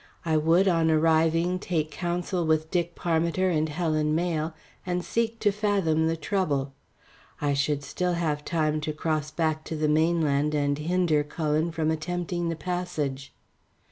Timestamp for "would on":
0.35-0.89